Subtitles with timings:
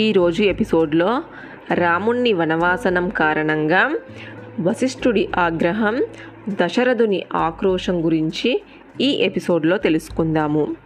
[0.00, 1.22] ఈరోజు ఎపిసోడ్లో
[1.74, 3.98] రాముణ్ణి వనవాసనం కారణంగా
[4.60, 6.04] వశిష్ఠుడి ఆగ్రహం
[6.48, 8.62] దశరథుని ఆక్రోశం గురించి
[9.00, 10.76] ఈ ఎపిసోడ్లో తెలుసుకుందాము.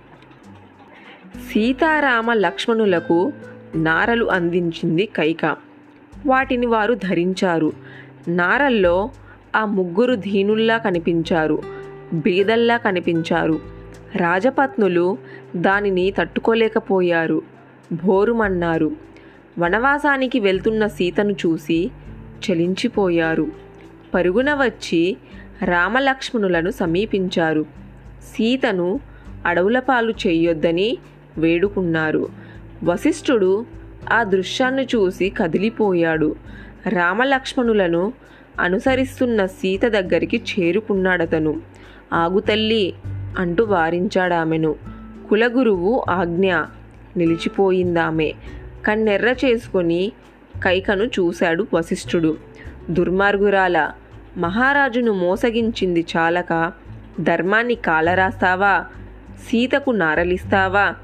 [1.36, 3.32] సీతారామ లక్ష్మణులకు
[3.74, 5.56] నారలు అందించింది కైక.
[6.26, 7.72] వాటిని వారు ధరించారు.
[8.28, 9.10] నారల్లో
[9.56, 11.62] ఆ ముగ్గురు ధీనుల్లా కనిపించారు.
[12.12, 13.60] బీదల్లా కనిపించారు.
[14.16, 15.18] రాజపత్నులు
[15.56, 17.53] దానిని తట్టుకోలేకపోయారు.
[17.92, 18.96] భోరుమన్నారు.
[19.58, 23.46] వనవాసానికి వెళ్తున్న సీతను చూసి చలించిపోయారు.
[24.14, 25.16] పరుగున వచ్చి
[25.64, 27.66] రామలక్ష్మణులను సమీపించారు.
[28.22, 29.00] సీతను
[29.46, 30.98] అడవుల పాలు చేయొద్దని
[31.38, 32.28] వేడుకున్నారు.
[32.84, 33.66] వశిష్ఠుడు
[34.12, 36.36] ఆ దృశ్యాన్ని చూసి కదిలిపోయాడు.
[36.88, 38.12] రామలక్ష్మణులను
[38.60, 41.60] అనుసరిస్తున్న సీత దగ్గరికి చేరుకున్నాడతను.
[42.12, 42.94] ఆగుతల్లి
[43.38, 44.74] అంటూ వారించాడామెను.
[45.28, 46.54] కులగురువు ఆజ్ఞ
[47.16, 48.32] నిలిచిపోయిందామె.
[48.86, 50.12] కన్నెర్ర చేసుకొని
[50.56, 52.36] కైకను చూశాడు వశిష్ఠుడు.
[52.90, 53.92] దుర్మార్గురాల
[54.36, 56.72] మహారాజును మోసగించింది చాలక
[57.20, 58.84] ధర్మాన్ని కాలరాస్తావా?
[59.48, 60.94] సీతకు నారలిస్తావా?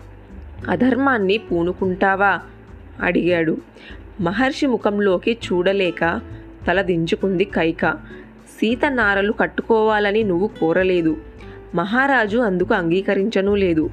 [0.69, 2.41] అధర్మాన్ని పూనుకుంటావా?
[3.03, 3.57] అడిగాడు.
[4.21, 6.21] మహర్షి ముఖంలోకి చూడలేక
[6.69, 7.93] తల దించుకుంది కైక.
[8.61, 11.17] సీత నారలు కట్టుకోవాలని నువ్వు కోరలేదు.
[11.75, 13.91] మహారాజు అందుకు అంగీకరించనూ లేదు.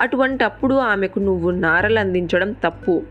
[0.00, 3.02] అటువంటప్పుడు ఆమెకు నువ్వు నారలు అందించడం తప్పు.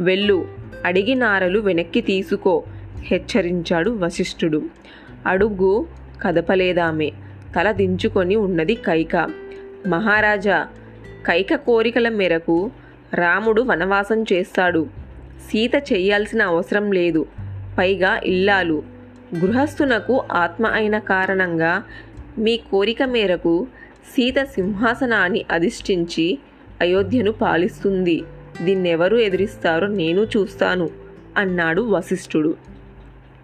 [0.00, 0.48] వెళ్ళు
[0.84, 2.64] అడిగి నారలు వెనక్కి తీసుకో
[2.98, 4.62] హెచ్చరించాడు వశిష్ఠుడు.
[5.26, 5.86] అడుగు
[6.22, 7.10] కదపలేదామె.
[7.56, 9.16] తల దించుకొని ఉన్నది కైక.
[9.86, 10.68] మహారాజా
[11.26, 12.70] కైక కోరికల మేరకు
[13.14, 14.86] రాముడు వనవాసం చేస్తాడు.
[15.50, 17.26] సీత చేయాల్సిన అవసరం లేదు.
[17.78, 18.82] పైగా ఇల్లాలు.
[19.38, 21.82] గృహస్థునకు ఆత్మ అయిన కారణంగా
[22.38, 23.66] మీ కోరిక మేరకు
[24.14, 26.38] సీత సింహాసనాన్ని అధిష్ఠించి
[26.80, 28.22] అయోధ్యను పాలిస్తుంది.
[28.62, 30.90] దీన్నెవరు ఎదిరిస్తారో నేను చూస్తాను
[31.36, 32.54] అన్నాడు వశిష్ఠుడు.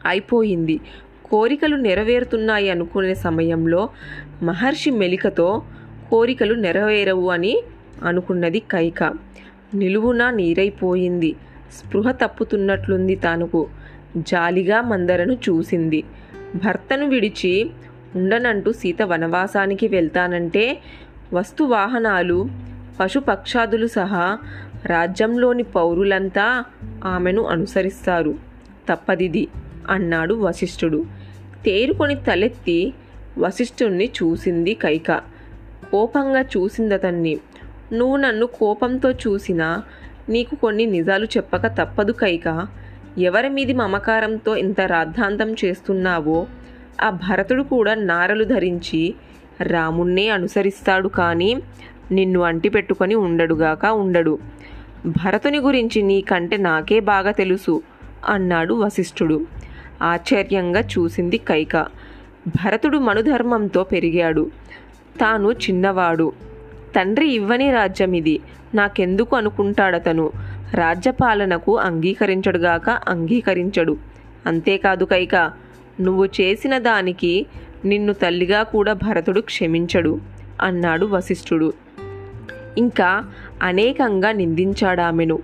[0.06, 0.80] అయిపోయింది.
[1.24, 3.88] కోరికలు నెరవేరుతున్నాయి అనుకునే సమయంలో
[4.42, 5.62] మహర్షి మెలికతో
[6.10, 7.62] కోరికలు నెరవేరవు అని
[8.04, 9.12] అనుకున్నది కైక.
[9.74, 11.36] నిలువున నీరైపోయింది.
[11.72, 13.68] స్పృహ తప్పుతున్నట్లుంది తనకు.
[14.16, 16.04] జాలిగా మందరను చూసింది.
[16.54, 17.70] భర్తను విడిచి
[18.16, 20.78] ఉండనంటూ సీత వనవాసానికి వెళ్తానంటే
[21.34, 22.48] వస్తు వాహనాలు
[23.00, 24.38] పశుపక్షాదులు సహా
[24.86, 26.64] రాజ్యంలోని పౌరులంతా
[27.04, 28.34] ఆమెను అనుసరిస్తారు.
[28.88, 29.48] తప్పదిది
[29.90, 31.04] అన్నాడు వశిష్ఠుడు.
[31.64, 32.94] తేరుకొని తలెత్తి
[33.38, 35.12] వశిష్ఠుణ్ణి చూసింది కైక.
[35.90, 37.40] కోపంగా చూసిందతన్ని.
[37.92, 39.82] నువ్వు నన్ను కోపంతో చూసినా
[40.28, 42.66] నీకు కొన్ని నిజాలు చెప్పక తప్పదు కైక.
[43.18, 46.46] ఎవరి మీది మమకారంతో ఇంత రాద్ధాంతం చేస్తున్నావో
[47.00, 49.14] ఆ భరతుడు కూడా నారలు ధరించి
[49.62, 51.62] రాముణ్ణే అనుసరిస్తాడు కానీ
[52.10, 54.38] నిన్ను అంటి పెట్టుకొని ఉండడుగాక ఉండడు.
[55.06, 57.82] భరతుని గురించి నీకంటే నాకే బాగా తెలుసు
[58.28, 59.46] అన్నాడు వశిష్ఠుడు.
[60.02, 61.86] ఆశ్చర్యంగా చూసింది కైక.
[62.48, 64.50] భరతుడు మనుధర్మంతో పెరిగాడు.
[65.20, 66.32] తాను చిన్నవాడు.
[66.96, 68.40] తండ్రి ఇవ్వని రాజ్యం ఇది
[68.74, 70.30] నాకెందుకు అనుకుంటాడతను?
[70.74, 73.96] రాజ్యపాలనకు అంగీకరించడుగాక అంగీకరించడు.
[74.46, 75.50] అంతేకాదు కైక
[76.00, 77.46] నువ్వు చేసిన దానికి
[77.84, 80.20] నిన్ను తల్లిగా కూడా భరతుడు క్షమించడు
[80.62, 81.72] అన్నాడు వశిష్ఠుడు.
[82.78, 83.24] ఇంకా
[83.62, 85.38] అనేకంగా నిందించాడామెను.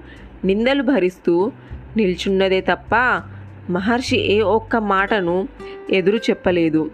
[0.44, 1.53] నిందలు భరిస్తూ
[1.97, 3.22] నిల్చున్నదే తప్ప
[3.70, 5.48] మహర్షి ఏ ఒక్క మాటను
[5.91, 6.91] ఎదురు చెప్పలేదు.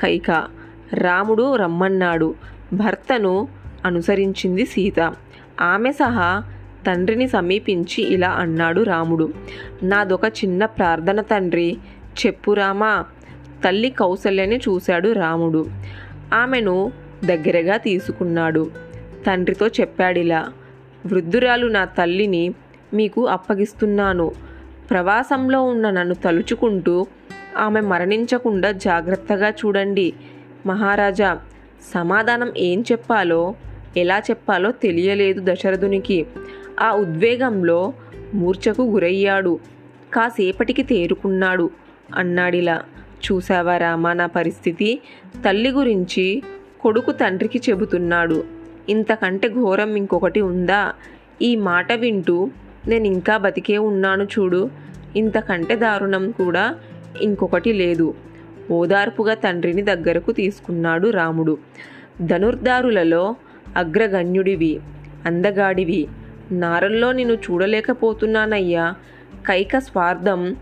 [0.00, 0.46] కైక
[0.94, 2.34] రాముడు రమ్మన్నాడు.
[2.72, 3.48] భర్తను
[3.84, 5.14] అనుసరించింది సీత.
[5.60, 6.42] ఆమె సహా
[6.86, 9.32] తండ్రిని సమీపించి ఇలా అన్నాడు రాముడు.
[9.82, 11.76] నాదొక చిన్న ప్రార్థన తండ్రి
[12.26, 13.04] చెప్పు రామా.
[13.64, 15.66] తల్లి కౌసల్యని చూశాడు రాముడు.
[16.34, 16.92] ఆమెను
[17.24, 18.70] దగ్గరగా తీసుకున్నాడు.
[19.26, 20.48] తండ్రితో చెప్పాడిలా
[21.06, 22.54] వృద్ధురాలు నా తల్లిని
[22.94, 24.32] మీకు అప్పగిస్తున్నాను.
[24.90, 27.06] ప్రవాసంలో ఉన్న నన్ను తలుచుకుంటూ
[27.56, 30.12] ఆమె మరణించకుండా జాగ్రత్తగా చూడండి.
[30.66, 31.38] మహారాజా
[31.94, 33.54] సమాధానం ఏం చెప్పాలో
[33.96, 36.26] ఎలా చెప్పాలో తెలియలేదు దశరథునికి.
[36.80, 37.92] ఆ ఉద్వేగంలో
[38.34, 39.58] మూర్ఛకు గురయ్యాడు.
[40.14, 41.70] కాసేపటికి తేరుకున్నాడు.
[42.14, 42.82] అన్నాడిలా.
[43.24, 45.00] చూసావా రామా నా పరిస్థితి?
[45.48, 46.42] తల్లి గురించి
[46.80, 48.44] కొడుకు తండ్రికి చెబుతున్నాడు.
[48.88, 50.92] ఇంతకంటే ఘోరం ఇంకొకటి ఉందా?
[51.42, 52.50] ఈ మాట వింటూ
[52.88, 54.70] నేను ఇంకా బతికే ఉన్నాను చూడు.
[55.16, 56.74] ఇంతకంటే దారుణం కూడా
[57.22, 58.14] ఇంకొకటి లేదు.
[58.70, 61.58] ఓదార్పుగా తండ్రిని దగ్గరకు తీసుకున్నాడు రాముడు.
[62.20, 63.36] ధనుర్దారులలో
[63.76, 64.80] అగ్రగణ్యుడివి
[65.26, 66.08] అందగాడివి.
[66.52, 68.94] నారల్లో నిన్ను చూడలేకపోతున్నానయ్యా.
[69.48, 70.56] కైక స్వార్థం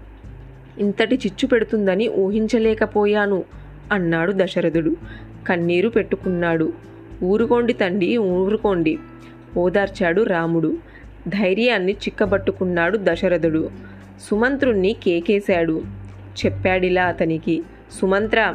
[0.78, 3.44] ఇంతటి చిచ్చు పెడుతుందని ఊహించలేకపోయాను
[3.92, 4.96] అన్నాడు దశరథుడు.
[5.48, 6.72] కన్నీరు పెట్టుకున్నాడు.
[7.24, 8.98] ఊరుకోండి తండ్రి ఊరుకోండి
[9.56, 10.78] ఓదార్చాడు రాముడు.
[11.28, 13.70] ధైర్యాన్ని చిక్కబట్టుకున్నాడు దశరథుడు.
[14.30, 15.82] సుమంత్రుణ్ణి కేకేశాడు.
[16.44, 17.62] చెప్పాడిలా అతనికి.
[18.00, 18.54] సుమంత్ర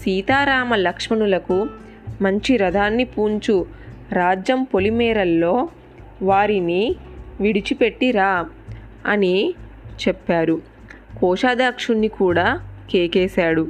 [0.00, 1.68] సీతారామ లక్ష్మణులకు
[2.22, 3.66] మంచి రథాన్ని పూంచు
[4.12, 5.68] రాజ్యం పొలిమేరల్లో
[6.22, 6.96] వారిని
[7.40, 8.46] విడిచిపెట్టిరా
[9.06, 9.54] అని
[10.08, 10.77] చెప్పారు.
[11.16, 12.60] కోశాధ్యక్షుణ్ణి కూడా
[12.90, 13.68] కేకేశాడు.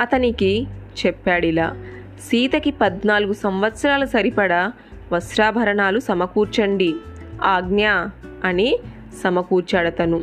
[0.00, 0.66] అతనికి
[1.06, 1.76] చెప్పాడిలా
[2.20, 4.72] సీతకి పద్నాలుగు సంవత్సరాలు సరిపడా
[5.12, 6.94] వస్త్రాభరణాలు సమకూర్చండి
[7.42, 7.88] ఆజ్ఞ
[8.44, 8.78] అని
[9.22, 10.22] సమకూర్చాడతను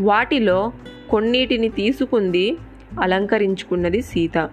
[0.00, 0.72] వాటిలో
[1.10, 2.56] కొన్నిటిని తీసుకుంది
[3.00, 4.50] అలంకరించుకున్నది సీత.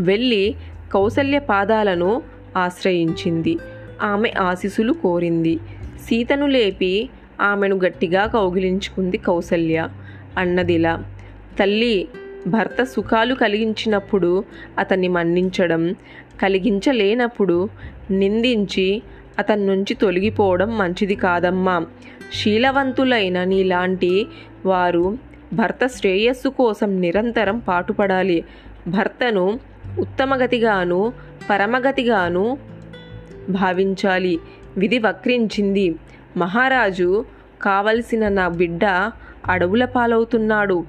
[0.00, 0.54] వెళ్ళి
[0.92, 2.22] కౌసల్య పాదాలను
[2.56, 3.58] ఆశ్రయించింది.
[4.02, 5.56] ఆమె ఆశీసులు కోరింది.
[6.00, 7.10] సీతను లేపి
[7.40, 9.88] ఆమెను గట్టిగా కౌగిలించుకుంది కౌసల్య.
[10.38, 11.04] అన్నదిలా.
[11.58, 12.08] తల్లి
[12.46, 14.44] భర్త సుఖాలు కలిగించినప్పుడు
[14.78, 15.94] అతన్ని మన్నించడం
[16.42, 17.68] కలిగించలేనప్పుడు
[18.10, 19.02] నిందించి
[19.38, 21.86] అతని నుంచి తొలగిపోవడం మంచిది కాదమ్మా.
[22.32, 24.26] శీలవంతులైన నీలాంటి
[24.66, 25.18] వారు
[25.52, 28.44] భర్త శ్రేయస్సు కోసం నిరంతరం పాటుపడాలి.
[28.86, 29.60] భర్తను
[30.00, 31.12] ఉత్తమగతిగాను
[31.50, 32.58] పరమగతిగాను
[33.48, 34.40] భావించాలి.
[34.76, 35.94] విధి వక్రించింది.
[36.36, 37.24] మహారాజు
[37.62, 38.84] కావలసిన నా బిడ్డ
[39.46, 40.84] అడవుల పాలవుతున్నాడు.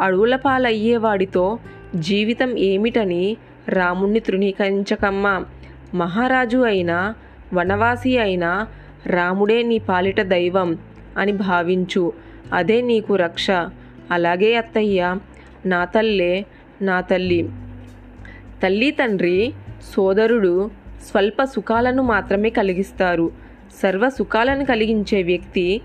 [0.00, 1.58] అడవుల పాలయ్యేవాడితో
[1.96, 3.36] జీవితం ఏమిటని
[3.68, 5.44] రాముణ్ణి తృణీకరించకమ్మా.
[5.94, 7.14] మహారాజు అయినా
[7.54, 8.66] వనవాసి అయినా
[9.06, 10.78] రాముడే నీ పాలిట దైవం
[11.18, 12.12] అని భావించు.
[12.52, 13.50] అదే నీకు రక్ష.
[14.10, 15.16] అలాగే అత్తయ్య
[15.66, 16.46] నా తల్లే
[16.82, 17.48] నా తల్లి.
[18.62, 19.52] తల్లి తండ్రి
[19.94, 20.70] సోదరుడు
[21.10, 23.30] స్వల్ప సుఖాలను మాత్రమే కలిగిస్తారు.
[23.82, 25.80] సర్వ సుఖాలను కలిగించే వ్యక్తి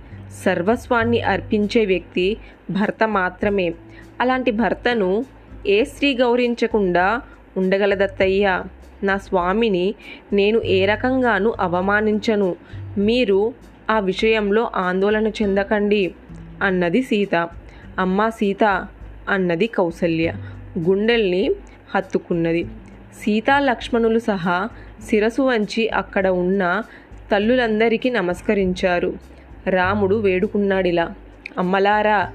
[0.45, 2.38] సర్వస్వాన్ని అర్పించే వ్యక్తి
[2.69, 3.74] భర్త మాత్రమే.
[4.22, 5.25] అలాంటి భర్తను
[5.68, 7.22] ఏ స్త్రీ గౌరవించకుండా
[7.57, 8.63] ఉండగలదత్తయ్యా?
[9.04, 9.95] నా స్వామిని
[10.33, 12.56] నేను ఏ రకంగానూ అవమానించను.
[12.98, 13.54] మీరు
[13.89, 16.13] ఆ విషయంలో ఆందోళన చెందకండి
[16.63, 17.50] అన్నది సీత.
[18.00, 18.88] అమ్మా సీత
[19.30, 20.33] అన్నది కౌసల్య.
[20.80, 21.56] గుండెల్ని
[21.95, 22.63] హత్తుకున్నది.
[23.19, 24.69] సీతా లక్ష్మణులు సహా
[25.10, 26.83] శిరసు వంచి అక్కడ ఉన్న
[27.31, 29.13] తల్లులందరికీ నమస్కరించారు.
[29.67, 31.13] రాముడు వేడుకున్నాడిలా.
[31.57, 32.31] అమ్మలారా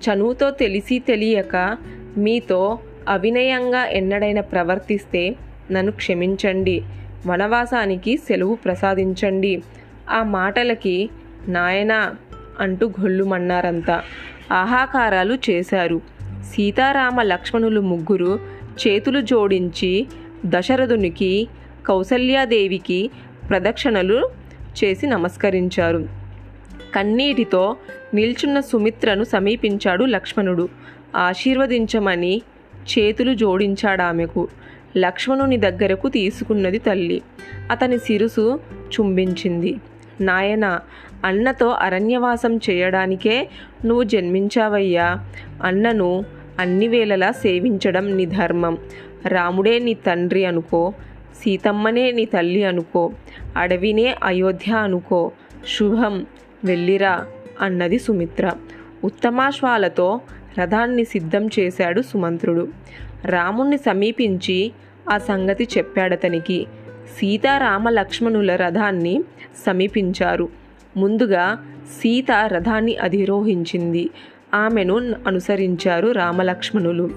[0.00, 1.76] చనువుతో తెలిసి తెలియక
[2.16, 2.78] మీతో
[3.08, 5.36] అవినయంగా ఎన్నడైనా ప్రవర్తిస్తే
[5.72, 6.82] నన్ను క్షమించండి
[7.26, 9.62] వనవాసానికి సెలవు ప్రసాదించండి.
[10.10, 11.10] ఆ మాటలకి
[11.48, 12.14] నాయనా
[12.60, 14.02] అంటూ గొల్లుమన్నారంతా.
[14.52, 16.00] ఆహాకారాలు చేశారు.
[16.42, 18.40] సీతారామ లక్ష్మణులు ముగ్గురు
[18.86, 20.06] చేతులు జోడించి
[20.46, 21.48] దశరథునికి
[21.86, 23.10] కౌసల్యాదేవికి
[23.50, 24.30] ప్రదక్షిణలు
[24.84, 26.19] చేసి నమస్కరించారు.
[26.94, 27.76] కన్నీటితో
[28.14, 30.68] నిల్చున్న సుమిత్రను సమీపించాడు లక్ష్మణుడు.
[31.16, 32.42] ఆశీర్వదించమని
[32.76, 34.48] చేతులు జోడించాడామెకు.
[34.96, 37.22] లక్ష్మణుని దగ్గరకు తీసుకున్నది తల్లి.
[37.70, 39.76] అతని శిరుసు చుంబించింది.
[40.20, 40.80] నాయన
[41.24, 43.48] అన్నతో అరణ్యవాసం చేయడానికే
[43.84, 45.24] నువ్వు జన్మించావయ్యా.
[45.62, 46.24] అన్నను
[46.58, 48.78] అన్ని వేళలా సేవించడం నీ ధర్మం.
[49.26, 50.94] రాముడే నీ తండ్రి అనుకో.
[51.36, 53.12] సీతమ్మనే నీ తల్లి అనుకో.
[53.56, 55.32] అడవినే అయోధ్య అనుకో.
[55.76, 56.26] శుభం
[56.64, 57.26] వెళ్ళిరా
[57.60, 58.52] అన్నది సుమిత్ర.
[59.04, 60.20] ఉత్తమాశ్వాలతో
[60.60, 62.68] రథాన్ని సిద్ధం చేశాడు సుమంత్రుడు.
[63.24, 64.72] రాముణ్ణి సమీపించి
[65.10, 66.66] ఆ సంగతి చెప్పాడతనికి.
[67.18, 69.24] సీతారామ లక్ష్మణుల రథాన్ని
[69.66, 70.48] సమీపించారు.
[70.96, 71.66] ముందుగా
[72.00, 74.10] సీత రథాన్ని అధిరోహించింది.
[74.54, 77.10] ఆమెను అనుసరించారు రామలక్ష్మణులు.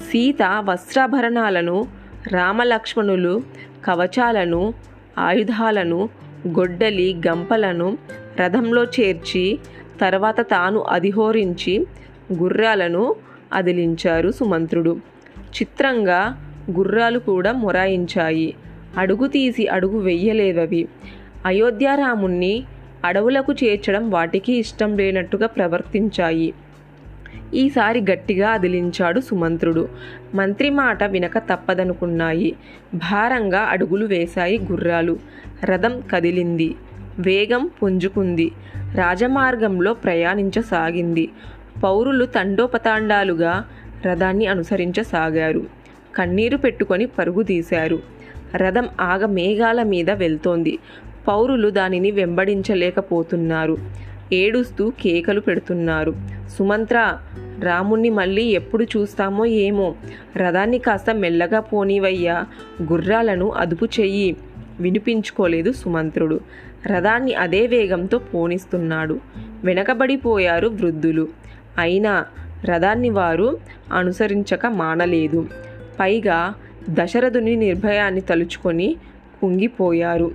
[0.00, 1.88] సీత వస్త్రాభరణాలను
[2.32, 3.42] రామలక్ష్మణులు
[3.84, 4.74] కవచాలను
[5.18, 6.08] ఆయుధాలను
[6.48, 7.98] గొడ్డలి గంపలను
[8.40, 9.58] రథంలో చేర్చి
[10.00, 11.86] తర్వాత తాను అధిహోరించి
[12.32, 13.14] గుర్రాలను
[13.52, 14.96] అదిలించారు సుమంత్రుడు.
[15.38, 18.54] చిత్రంగా గుర్రాలు కూడా మొరాయించాయి.
[18.98, 20.88] అడుగు తీసి అడుగు వెయ్యలేదవి
[21.46, 22.64] అయోధ్యారాముణ్ణి
[23.04, 26.54] అడవులకు చేర్చడం వాటికి ఇష్టం లేనట్టుగా ప్రవర్తించాయి.
[27.54, 29.88] ఈసారి గట్టిగా అదిలించాడు సుమంత్రుడు.
[30.34, 32.56] మంత్రి మాట వినక తప్పదనుకున్నాయి.
[32.94, 35.18] భారంగా అడుగులు వేశాయి గుర్రాలు.
[35.64, 36.74] రథం కదిలింది.
[37.18, 38.52] వేగం పుంజుకుంది.
[38.94, 41.30] రాజమార్గంలో ప్రయాణించసాగింది.
[41.84, 43.64] పౌరులు తండోపతాండాలుగా
[44.06, 45.66] రథాన్ని అనుసరించసాగారు.
[46.16, 47.98] కన్నీరు పెట్టుకొని పరుగు తీశారు.
[48.56, 50.78] రథం ఆగ మేఘాల మీద వెళ్తోంది.
[51.28, 53.78] పౌరులు దానిని వెంబడించలేకపోతున్నారు.
[54.32, 56.14] ఏడుస్తూ కేకలు పెడుతున్నారు.
[56.58, 57.18] సుమంత్ర
[57.60, 59.94] రాముణ్ణి మళ్ళీ ఎప్పుడు చూస్తామో ఏమో.
[60.36, 62.44] రథాన్ని కాస్త మెల్లగా పోనివయ్యా.
[62.82, 64.36] గుర్రాలను అదుపు చెయ్యి.
[64.80, 66.40] వినిపించుకోలేదు సుమంత్రుడు.
[66.86, 69.20] రథాన్ని అదే వేగంతో పోనిస్తున్నాడు.
[69.64, 71.28] వెనకబడిపోయారు వృద్ధులు.
[71.78, 72.26] అయినా
[72.64, 73.58] రథాన్ని వారు
[73.92, 75.48] అనుసరించక మానలేదు.
[76.00, 76.54] పైగా
[76.90, 78.96] దశరథుని నిర్భయాన్ని తలుచుకొని
[79.40, 80.30] కుంగిపోయారు.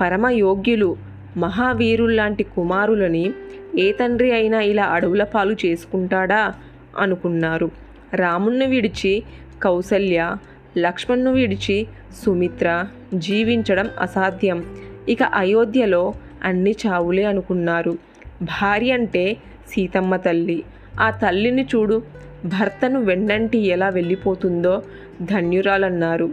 [0.00, 0.96] పరమయోగ్యులు
[1.36, 3.32] మహావీరుల్లాంటి కుమారులని
[3.78, 6.54] ఏ తండ్రి అయినా ఇలా అడవుల పాలు చేసుకుంటాడా?
[6.98, 7.70] అనుకున్నారు.
[8.14, 9.22] రాముణ్ణి విడిచి
[9.62, 10.36] కౌసల్య
[10.78, 11.86] లక్ష్మణ్ను విడిచి
[12.24, 14.64] సుమిత్ర జీవించడం అసాధ్యం.
[15.08, 16.14] ఇక అయోధ్యలో
[16.44, 17.98] అన్ని చావులే అనుకున్నారు.
[18.42, 19.36] భార్య అంటే
[19.68, 20.64] సీతమ్మ తల్లి.
[21.00, 22.02] ఆ తల్లిని చూడు
[22.44, 24.82] భర్తను వెన్నంటి ఎలా వెళ్ళిపోతుందో
[25.22, 26.28] ధన్యురాలన్నారు.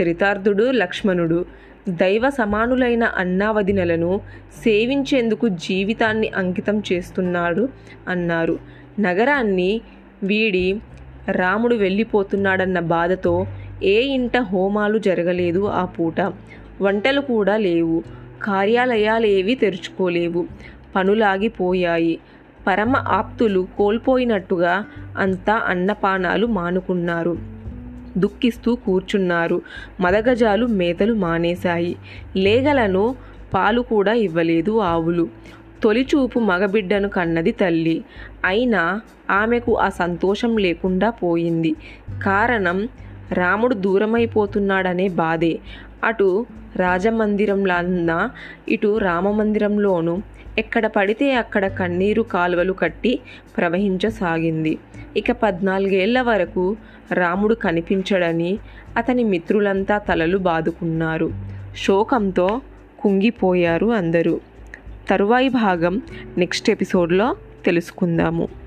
[0.00, 1.44] చరితార్థుడు లక్ష్మణుడు.
[1.88, 4.20] దైవ సమానులైన అన్నావదినలను
[4.64, 7.68] సేవించేందుకు జీవితాన్ని అంకితం చేస్తున్నాడు
[8.08, 8.58] అన్నారు.
[9.00, 9.80] నగరాన్ని
[10.22, 10.80] వీడి
[11.30, 13.46] రాముడు వెళ్ళిపోతున్నాడన్న బాధతో
[13.82, 16.20] ఏ ఇంట హోమాలు జరగలేదు ఆ పూట.
[16.80, 18.02] వంటలు కూడా లేవు.
[18.42, 20.46] కార్యాలయాలేవి తెరుచుకోలేవు.
[20.96, 22.18] పనులాగిపోయాయి
[22.66, 24.84] పరమ ఆప్తులు కోల్పోయినట్టుగా
[25.18, 27.55] అంతా అన్నపానాలు మానుకున్నారు.
[28.18, 29.62] దుఃఖిస్తూ కూర్చున్నారు.
[30.00, 31.96] మదగజాలు మేతలు మానేశాయి.
[32.36, 33.16] లేగలను
[33.54, 35.28] పాలు కూడా ఇవ్వలేదు ఆవులు.
[35.82, 38.04] తొలిచూపు మగబిడ్డను కన్నది తల్లి.
[38.44, 41.76] అయినా ఆమెకు ఆ సంతోషం లేకుండా పోయింది.
[42.22, 42.88] కారణం
[43.32, 45.58] రాముడు దూరమైపోతున్నాడనే బాధే.
[46.04, 46.46] అటు
[46.76, 48.30] రాజమందిరంలాన్న
[48.68, 50.22] ఇటు రామమందిరంలోనూ
[50.58, 53.18] ఎక్కడ పడితే అక్కడ కన్నీరు కాలువలు కట్టి
[53.56, 54.78] ప్రవహించసాగింది.
[55.16, 56.76] ఇక పద్నాలుగేళ్ళ వరకు
[57.12, 58.58] రాముడు కనిపించడని
[58.96, 61.30] అతని మిత్రులంతా తలలు బాదుకున్నారు.
[61.76, 62.60] శోకంతో
[63.00, 64.40] కుంగిపోయారు అందరూ.
[65.10, 66.02] తరువాయి భాగం
[66.38, 68.65] నెక్స్ట్ ఎపిసోడ్లో తెలుసుకుందాము.